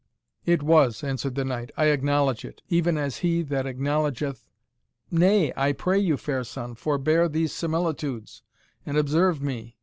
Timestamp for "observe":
8.97-9.43